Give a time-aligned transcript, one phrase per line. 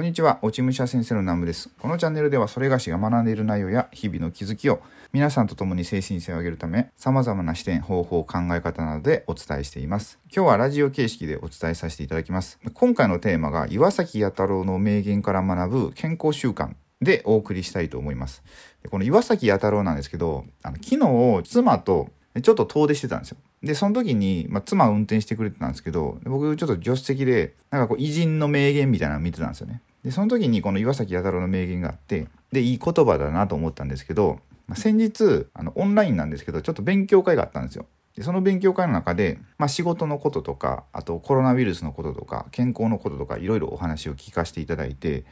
[0.00, 1.68] こんにちは、落ち武者先生のナムです。
[1.78, 4.80] このチャンネルでは、それがしが学んでいる内容や日々の気づきを
[5.12, 10.18] 皆さんと共に精神性を上げるため、様々な視点、方法、考え方などでお伝えしています。
[10.34, 12.58] 今日はラジオ形式でお伝えさせていただきます。
[12.72, 16.70] 今回のテーマが、岩崎弥太郎の名言から学ぶ健康習慣
[17.02, 18.42] でお送りしたいと思います。
[18.90, 22.08] この岩崎弥太郎なんですけど、あの昨日、妻と
[22.42, 23.36] ちょっと遠出してたんですよ。
[23.62, 29.82] で、その時に、まあ、妻運転してくれてたんですけど、僕ちょっと助手席で、なんかこう偉人の名言みたいなの見てたんですよね。
[30.04, 37.86] で、その時にこの岩崎弥太郎の名言があって、で、いい言葉だなと思ったんですけど、まあ、先日、あの、オンラインなんですけど、ちょっと勉強会があったんですよ。
[38.16, 45.24] でその勉強会の中で、まあ、仕事のこととか、あとコロナウイルスのこととか、健康のこととか、いろいろお話を聞かせていただいて、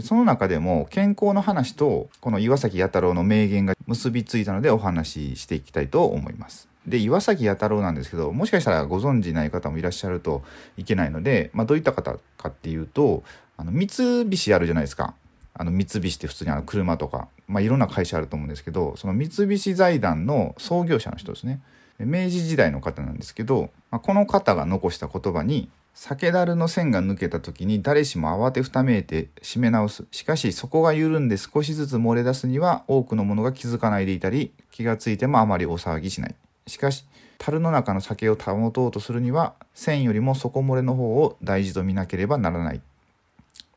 [0.00, 6.68] その中でも健康の話とこの岩崎弥太郎の名言が結びついたのでお話ししていきたいと思います。
[6.86, 10.42] で、岩崎弥太郎なんですけど、もしかしたらご存知ない方もいらっしゃると
[10.76, 13.24] いけないので、まあ、どういった方かっていうと、
[13.56, 13.88] あの、三
[14.28, 15.14] 菱あるじゃないですか。
[15.54, 21.60] あの、三菱って普通にあの車とか、まあ、いろんな会社あると思うんですけど、その三菱財団の創業者の人ですね。
[21.98, 30.04] 明治時代の方なんですけど、まあ、この方が残した言葉に、酒樽の線が抜けた時に誰しも慌てふためいて締め直す。
[30.10, 36.34] しかしそこが緩んで少しずつ漏れ出すには多くの者が気づかないでいたり、気がついてもあまりお騒ぎしない。
[36.66, 37.06] しかし、
[37.38, 42.82] 樽の中の酒を保とうとするには、線よりも底漏れの方を大事と見なければならない。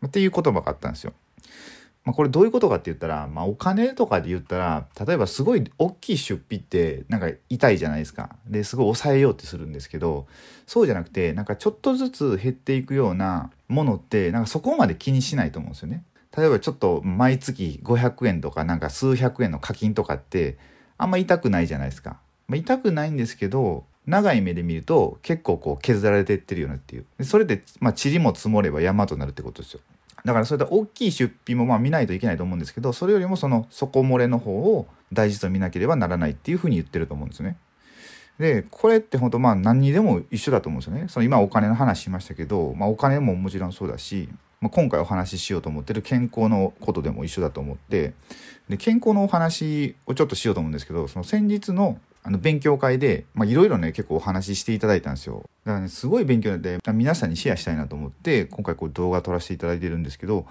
[0.05, 1.14] っていう言葉があったんですよ。
[2.05, 8.36] まあ、これどういうことかって言ったら、まあ、お金とかで言ったら、例えばすごい大きい出費ってなんか痛いじゃないですか。
[8.47, 10.25] で、すごい抑えようってするんですけど、
[10.66, 16.03] そうじゃなくて、なんかちょっとずつ減っていくようなものって、なんかそこまで気にしないと思うんですよね。
[16.36, 20.58] 例えばちょっと毎月500円とかなんか数百円の課金とかって
[20.97, 22.19] あんま痛くないじゃないですか。
[22.47, 27.24] まあ、痛くないんですけど、長い目で見ると結構こう削られてってるようなっていう。
[27.24, 29.82] それで、まあ、塵も積もれば山となるってことですよ。
[30.26, 37.58] だからそういった大きい出費もまあ見ないといけないと思うんですけど、それよりもその底漏れの方を大事と見なければならないっていうふうに言ってると思うんですよね。
[38.38, 41.08] で、これって本当まあ何にでも一緒だと思うんですよね。
[41.08, 44.30] その今お金の話しましたけど、まあお金ももちろんそうだし、
[44.62, 48.14] まあ、今回お話ししようと思ってる健康のことでも一緒だと思って、
[48.68, 51.98] で、健康のお話をちょっとしようと思うんですけど、その先日の
[52.29, 55.50] あの勉強会でいろいろね結構お話ししていただいたんですよ。
[55.66, 60.45] だからねすごい勉強で皆さんにシェアしたいなと思って今回こう動画撮らせていただいてるんですけど、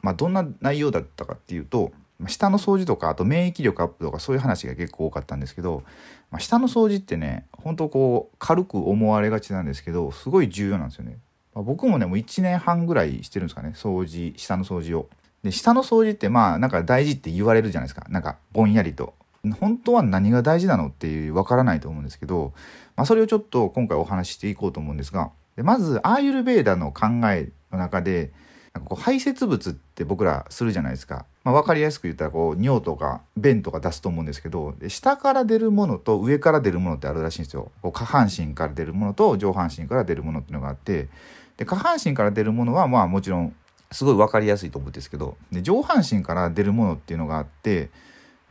[0.00, 1.90] まあ、どんな内容だったかっていうと
[2.28, 5.82] 舌の掃除とかあと免疫力アップとかそういう話が結構多かったんですけど、
[6.30, 11.18] まあ、舌の掃除ってね本当こう軽く思われがちなんですけどすごい重要なんですよね、
[11.52, 15.08] まあ、僕もねもう1年半ぐらいしてるんですかね掃除舌の掃除を。
[15.42, 18.06] で舌の掃除ってまあなんか大事って言われるじゃないですか。
[18.08, 19.17] なんかぼんやりと。
[19.60, 22.52] 本当は何が大事なのっていうわからないと思うんですけど、
[22.96, 28.32] まあ、それをちょっと今回お話ししていこうと思うんですがでまずアーユルベーダの考えの中で
[28.74, 37.70] なんかこう排泄物って僕らするじゃないですか、まあ、分かりやすく言ったらこう尿とか便とか出すと思うんですけどで下から出るものと上から出るものってあるらしいんですよ。
[37.82, 41.08] こう下半身から出るものと上半身から出るものっていうのがあって
[41.56, 43.54] で下半身から出るものはまあもちろん
[43.90, 47.90] すごい分かりやすいと思うんですけどで上半身から出るものっていうのがあって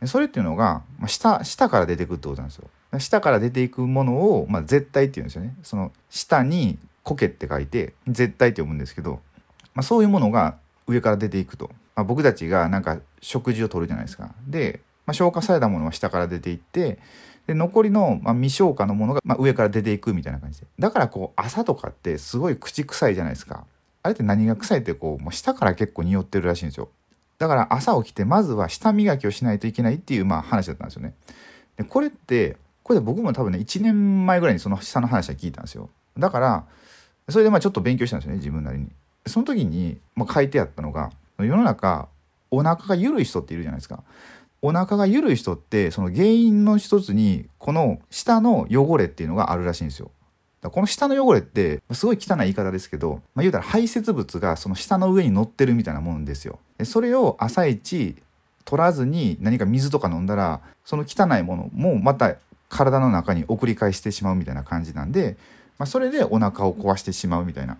[0.06, 2.68] それっていうのが、まあ、下下から出てくってことなんですよ。
[2.98, 5.54] 下から出ていくものを、まあ、絶対っていうんですよね。
[5.62, 9.20] その下に苔って書いて絶対って読むんですけど、
[9.74, 10.56] まあ、そういうものが
[10.86, 11.70] 上から出ていくと。
[11.96, 14.32] まあ、僕たちがなんか食事をとるじゃないですか。
[14.46, 16.98] で、まあ、消化されたものは下から出ていって
[17.46, 20.66] で残りの、まあ、未消化のものが、まあ、上から出ていくみたいな感じで。
[20.78, 23.64] だからこう朝とかってすごい口臭いじゃないですか。
[24.02, 26.88] あれって何が臭いってこうもう下から結構匂ってるらしいんですよ。
[27.38, 31.14] だから朝起きてまずは舌磨きをしないといけないっていうまあ話だったんですよね。
[31.76, 35.88] でこれってこれで僕も多分ね1年前ぐらいにその下の話は聞いたんですよ。
[36.18, 36.64] だから
[37.28, 38.90] それでまあちょっと勉強したんですよね自分なりに。
[39.26, 42.08] その時に、まあ、書いてあったのが世の中
[42.50, 44.02] お腹が緩い人っているじゃないですか。
[44.60, 50.10] お腹が緩い人ってその原因の一つにこの下の汚れっていうのがあるらしいんですよ。
[50.70, 56.58] この下の汚れってすごい汚い言い方ですけど、まあ、言うたら排泄物がその下の上に乗ってるみたいなもんですよ。
[56.84, 58.16] それを朝一
[58.64, 62.36] 取らずに何か水とか飲んだらその汚いものもまた
[62.68, 65.36] 体の中に送り返してしまうみたいな感じなんで、
[65.78, 67.78] まあ、それでお腹を壊してしまうみたいな。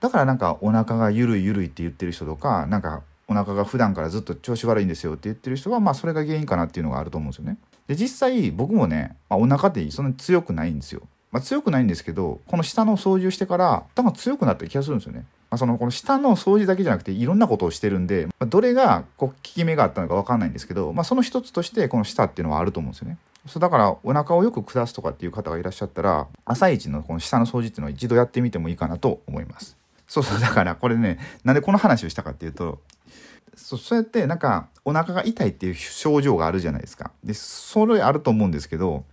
[0.00, 7.58] だからなんかお腹がゆるいゆるいって言ってる人とかなんかお腹が普段からずっと調子悪いんですよって言ってる人はまあそれが原因かなっていうのがあると思うんですよね。
[7.88, 11.02] で実際僕もね、まあ、お腹ってそんなに強くないんですよ。
[11.32, 15.26] まあ、強くないんですけどこの下の掃除をしてから頭強くなった気がするんですよね。
[15.50, 23.18] まあ、そのこの下の掃除だけじゃなくていろんなことをしてるんで、まあ、どれがこう効き目があったのか分かんないんですけど、まあ、その一つとしてこの下っていうのはあると思うんですよね。
[23.46, 29.76] そうだからお腹をよく下すとかっていう方がいらっしゃったら朝一のこの下の掃除っていうのは一度やってみてもいいかなと思います。
[30.08, 32.80] そうそうだからこれねなんでこの話をしたかっていうと
[33.56, 37.10] そそうやってなんかお腹が痛いっていう症状があるじゃないですか。
[37.24, 39.04] でそれあると思うんですけど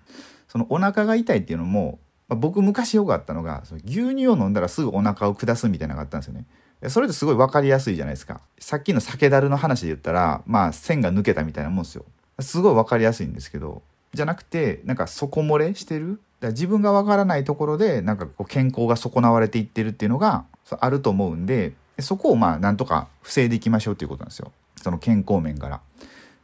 [0.54, 1.98] そのお腹が痛いっていうのも、
[2.28, 6.46] まあ、僕昔よくあったのがその牛乳を飲んだらすぐお腹を下すみたいなのがあったんですよね。
[6.90, 8.40] それってすごい分かりやすいじゃないですか。
[8.60, 12.06] さっきの酒だるの話で言ったらまあ線が抜けたみたいなもんですよ。
[12.40, 13.82] すごい分かりやすいんですけど
[14.14, 16.20] じゃなくてなんか底漏れしてる？
[16.40, 20.46] だから自分が分からないところでなんかこう健康が損なわれていってるっていうのが
[20.80, 25.82] あると思うんでそこをまあなんとか防いでいきましょうっていうことなんですよその健康面から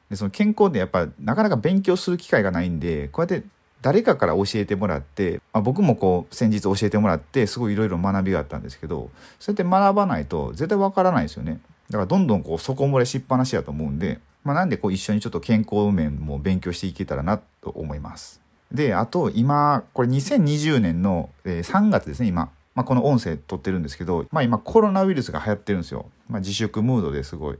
[0.09, 3.45] でその健康ってやっぱなかなか勉強する機会がないんでこうやって
[3.81, 9.09] 誰かから教えてもらって、まあ、僕もこう先日教えてもらってすごいいろいろ学びがあったんですけど
[9.39, 11.59] そうやって学ばないと絶対わからないですよね。
[11.89, 18.41] だからどんどんこう底漏れしっぱなしやと思うんで、まあ、なんでこう一緒にちょっと健康面も勉強していけたらなと思います。
[18.71, 22.49] であと今これ2020年の3月ですね今。
[22.75, 27.57] まあ、この音声撮ってるんですけど、まあ、今コロナウイルスが流行ってるんですよ、まあ、自粛ムードですごい。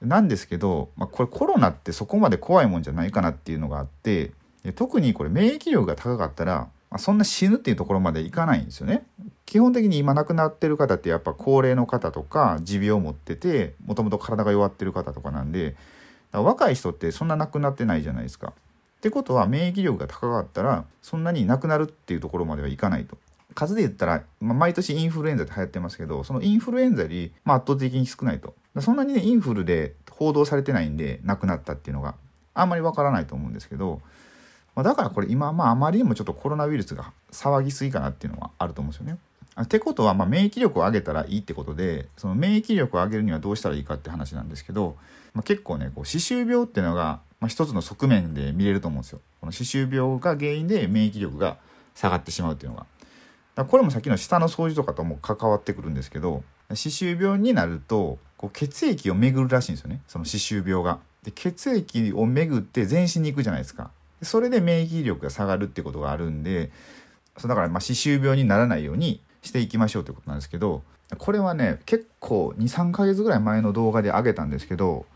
[0.00, 4.30] なんですけど、まあ、これコロナってそこまで怖いもんじゃないかなっていうのがあって
[4.74, 9.04] 特にこれ免疫力が高かったら、まあ、そんな死ぬっていうところまでいかないんですよね。
[9.46, 15.74] 基本的に今亡くなってる方ってやっぱ高齢の方とか持病を持っててもともと体が弱ってる方とかなんで
[16.32, 18.52] 若い人ってそんな亡くなってないじゃないですか。
[18.98, 23.16] ってことは免疫力が高かったらそんなに亡くなるっていうところまではいかないと。
[23.54, 32.14] 数で言ったら、まあ、毎年インフルエンザって流行ってますけどそのインフルエンザより、まあ、圧倒的に少ないとそんなにねインフルで報道されてないんで亡くなったっていうのが
[32.54, 34.00] あんまりわからないと思うんですけど、
[34.74, 39.18] まあ、だからこれ今、まあ、あまりにもちょっとコロナウイルスが騒ぎすぎかなっていうのはあると思うんですよね。
[39.60, 44.96] ってことは、まあ、免疫力を上げたらいいってことでその免疫力を上げるにはどうしたらいいかって話なんですけど、
[45.34, 49.20] まあ、結構ねこう歯周病っていうのが、まあ、一つの側面で見れると思うんですよ。
[49.40, 51.58] この歯周病が原因で免疫力が
[51.94, 52.86] 下がってしまうっていうのが。
[53.64, 61.00] これもさっきの舌の掃除とかとも関わってくるんですけど歯周病になるとこう血液を巡るらしいんですよねその歯周病が。
[61.24, 63.90] で血液を巡って全身に行くじゃないですか。
[64.22, 66.70] それで免疫力が下がるってことがあるんで
[67.36, 70.82] そうだからまあ歯周病にならないようにしていきましょうってことなんですけど
[71.18, 75.06] これはね結構23ヶ月ぐらい前の動画で上げたんですけど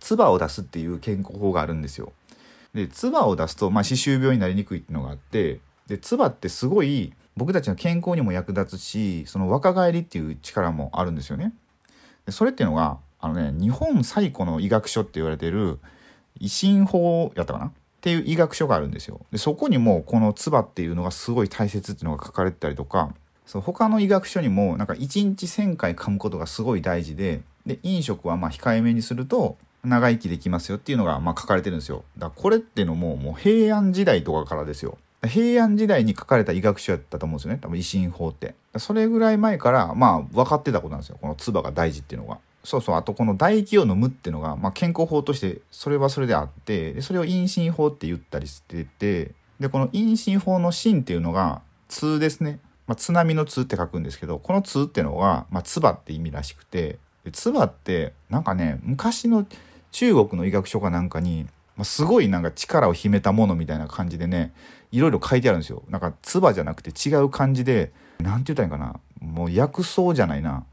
[0.00, 2.12] 唾を出すっていう健康法があるんですよ。
[2.74, 11.52] で唾を出すと、まあ、歯周病になりにくいっていうのがあってで唾ってすごい僕たちの健康にも役立つしその若返りっていう力もあるんですよね。
[12.26, 15.78] でそれっていうのがあのね日本最古の医学書って言われてる
[16.40, 19.20] 維新法やったかなっていう医学書があるんですよ。
[19.30, 23.12] でそこにもこの唾っていうのがすごい大切っていうのが書かれてたりとか
[23.44, 32.04] そう他の医学書にもなんか1日1,000回噛むことがすごい大事でで飲食はまあ控えめにすると長生きできますよっていうのがまあ書かれてるんですよ。
[32.16, 34.96] だからこれってのももう平安時代とかからですよ。
[35.28, 56.98] 平安時代に書かれた医学書やったと思うんですよね多分維新法ってそれぐらい前からまあ分かってたことなんですよこの唾が大事っていうのがそうそうあとこの唾液を飲むっていうのが、まあ、健康法としてそれはそれであってでそれを陰心法って言ったりしててでこの陰心法の心っていうのが通ですね、まあ、津波の通って書くんですけどこの通ってのは、まあ、唾って意味らしくて
[57.32, 59.46] 唾ってなんかね昔の
[59.92, 61.46] 中国の医学書かなんかに、
[61.76, 64.52] まあ、すごいなんか力を秘めたものみたいな感じでね
[64.92, 65.82] いろいろ書いてあるんですよ。
[65.88, 69.00] なんか、唾じゃなくて違う感じで、なんて言ったらいいかな。
[69.20, 70.64] もう薬草じゃないな。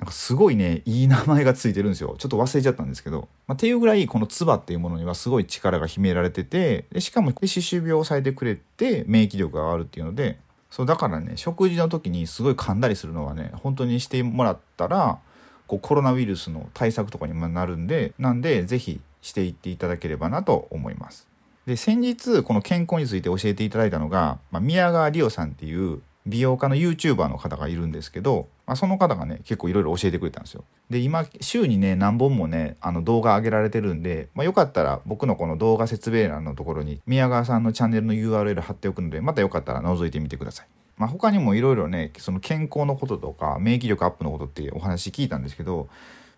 [0.00, 2.14] なんかすごいね、いい名前がついてるんですよ。
[2.18, 3.28] ちょっと忘れちゃったんですけど。
[3.46, 10.38] まあ、っていうぐらい、この唾っていうものにはすごい力が秘められてて、でしかも、歯周病を抑えてくれて、免疫力が上がるっていうので、
[10.70, 15.18] そう、だからね、食事の時にすごい噛んだりするのはね、本当にしてもらったら、
[15.66, 21.28] こうコロナウイルスの対策とかにもなるんで、なんで、是非していっていただければなと思います。
[21.66, 30.64] で先日この健康について教えていただいたのが、まあ、宮川理央さんっていう美容家の YouTuber の方がいるんですけど、まあ、その方がね結構いろいろ教えてくれたんですよ。
[30.90, 40.66] で今週にね何本もねあの動画上げられてるんで、まあ、よかったら僕のこの動画説明欄のところに宮川さんのチャンネルの URL 貼っておくのでまたよかったら覗いてみてください。
[40.96, 45.88] まあ、他にもいろいろねその健康のこととか免疫力アップのことってお話聞いたんですけど、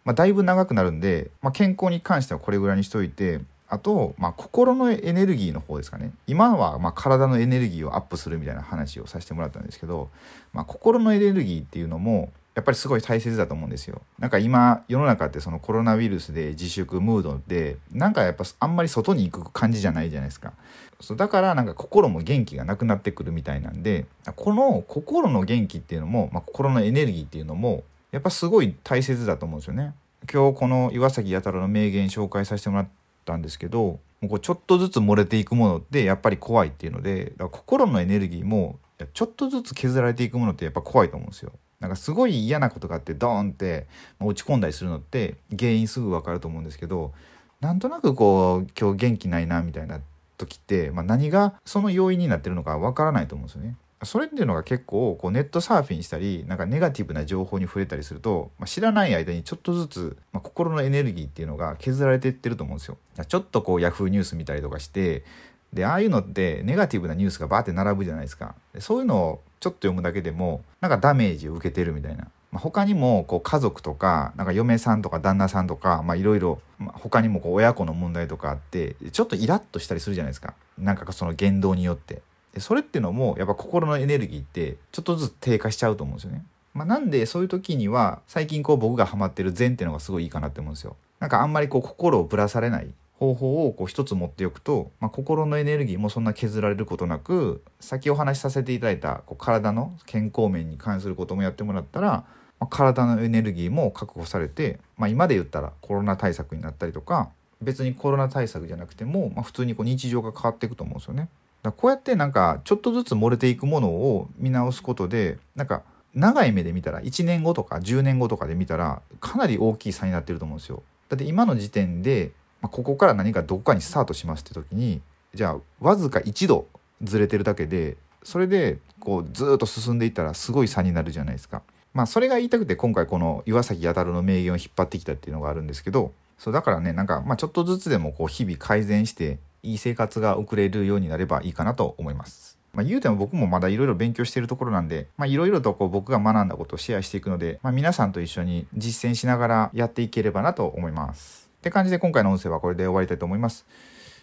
[0.04, 3.40] まあ、だいぶ長くなるんで、まあ、健康に関してはこれぐらいにしといて
[3.72, 10.10] あと、まあ、心のエネルギーの方ですかね今はま体のエネルギーをアップするみたいな話をさせてもらったんですけど、
[10.52, 14.02] まあ、心のエネルギーっていうのもやっぱりすごい大切だと思うんですよ。
[14.18, 20.52] なんか今世の中ってそのコロナウイルスで自粛ムードでなんかやっぱあんまり外に行く感じじゃないじゃないですか。
[21.00, 24.04] そうだからなんか心も元気がなくなってくるみたいなんで
[24.36, 29.94] この心の元気っていうのも、まあ、心のエネルギーっていうのもやっぱすごい大切だと思うんですよね。
[30.30, 32.88] 今日この岩崎弥太郎の名言紹介させてもらっ
[33.24, 38.78] たんですけどもうこうちょっとずつ漏れていくものってやっぱり怖いっていうので心のエネルギーも
[39.14, 41.52] ちょっとずつ削られていくものってやっぱ怖いと思うんですよ。
[41.80, 43.88] なんかすごい嫌なことがあってドーンって
[44.20, 47.12] 落ち込んだりするのって原因すぐ分かると思うんですけど
[47.60, 50.00] なんとなくこう今日元気ないなみたいな
[50.38, 53.76] 時って、まあ、何がその要因になってるのか分からないと思うんですよね。
[54.04, 62.96] それっていうのが結構こうネットサーフィンしたりなんかネガティブな情報に触れたりすると、まあ、知らない間にちょっとずつ、まあ、心のエネルギーっていうのが削られていってると思うんですよ。
[63.26, 65.24] ちょっとこうヤフーニュース見たりとかして
[65.72, 68.54] でああいうのってネガティブなニュースがバーって並ぶじゃないですか。
[68.74, 72.28] でそういうのをちょっと読むだけでもなんかダメージを受けてるみたいな。
[72.50, 76.60] まあ、他にもこう家族とかなんか嫁さんとか旦那さんとかいろいろ
[76.92, 82.20] 他にもこう親子の問題とかあってちょっとイラッとしたりするじゃないですかなんかその言動によって
[82.58, 86.44] それっていうのもやっぱ心のエネルギーってちょっとずつ低下しちゃうと思うんですよね。
[86.74, 90.96] まあ、なんでそういう時には最近こう僕がハマってる禅っていうのがすごいいいかなって思うんですよ。
[91.20, 92.92] なんかあんまりこう心をぶらされない
[93.22, 102.24] 方法をこう一つ持っておくと、まあ、心のエネルギーもそんな削られることなく先お話しさせていただいたこう体の健康面に関することもやってもらったら、ま
[102.60, 107.28] あ、体のエネルギーも確保されて、まあ、今で言ったらコロナ対策になったりとか
[107.60, 111.28] 別にコロナ対策じゃなくても、まあ、普通にこう日常が変わっていくと思うんですよね。
[111.62, 115.82] だこうやってなんかちょっとずつ漏れていくものを見直すことでなんか
[116.14, 120.82] 長い目で見たら1年後とか10年後とかで見たらかなり大きい差になってると思うんですよ。
[121.08, 125.00] だって今の時点で、まあ、ここから何かどこかにスタートしますって時に
[125.34, 126.66] じゃあわずか1度
[127.02, 131.62] ずれてるだけでそれでこうずっと進んでいったらすごい差になるじゃないですか。
[131.94, 142.58] まあそれが言いたくて今回この岩崎弥太郎の名言を引っ張ってきたっていうのがあるんですけどそうだからねなんかまあちょっとずつでもこう日々改善していい生活が送れるようになればいいかなと思います。
[142.72, 151.50] まあ、言うても僕もまだいろいろ勉強しているところなんで、まあ、いろいろとこう僕が学んだことをシェアしていくので、まあ、皆さんと一緒に実践しながらやっていければなと思います。
[151.58, 153.66] って感じで今回の音声はこれで終わりたいと思います。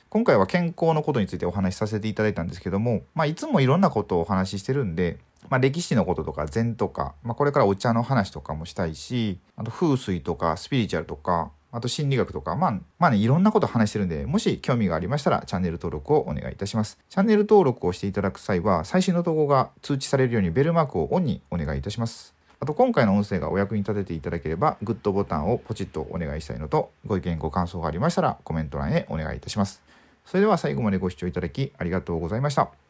[0.09, 5.19] 今回は健康のことについてお話しさせていただいたんですけども、まあ、いつもいろんなことをお話ししてるんで、
[5.49, 16.97] まあ、歴史のこととか禅とか、まあ、これからお茶の話とかもしたいしあと風水とかスピリチュアルとかあと心理学とか、まあ、まあね、いろんなこと話してるんで、もし興味がありましたらチャンネル登録をお願いいたします。
[17.09, 22.33] チャンネル登録をしていただく際は、最新の投稿が通知されるようにベルマークをオンにお願いいたします。
[22.59, 29.81] あと、今回の音声がお役に立てていただければ、グッドボタンをポチッとお願いしたいのと、ご意見ご感想がありましたら、コメント欄へお願いいたします。
[30.25, 32.88] それでは最後までご視聴いただきありがとうございました。